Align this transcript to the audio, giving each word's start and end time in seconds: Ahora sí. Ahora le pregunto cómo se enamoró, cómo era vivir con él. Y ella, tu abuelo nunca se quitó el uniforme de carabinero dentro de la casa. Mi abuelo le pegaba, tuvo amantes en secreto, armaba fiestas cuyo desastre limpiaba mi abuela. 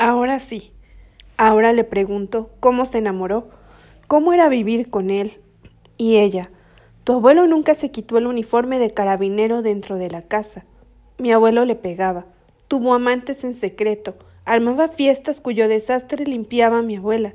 Ahora 0.00 0.38
sí. 0.38 0.72
Ahora 1.36 1.74
le 1.74 1.84
pregunto 1.84 2.48
cómo 2.58 2.86
se 2.86 2.96
enamoró, 2.96 3.50
cómo 4.08 4.32
era 4.32 4.48
vivir 4.48 4.88
con 4.88 5.10
él. 5.10 5.40
Y 5.98 6.16
ella, 6.16 6.50
tu 7.04 7.16
abuelo 7.16 7.46
nunca 7.46 7.74
se 7.74 7.90
quitó 7.90 8.16
el 8.16 8.26
uniforme 8.26 8.78
de 8.78 8.94
carabinero 8.94 9.60
dentro 9.60 9.96
de 9.96 10.08
la 10.08 10.22
casa. 10.22 10.64
Mi 11.18 11.32
abuelo 11.32 11.66
le 11.66 11.74
pegaba, 11.74 12.24
tuvo 12.66 12.94
amantes 12.94 13.44
en 13.44 13.54
secreto, 13.60 14.14
armaba 14.46 14.88
fiestas 14.88 15.42
cuyo 15.42 15.68
desastre 15.68 16.24
limpiaba 16.24 16.80
mi 16.80 16.96
abuela. 16.96 17.34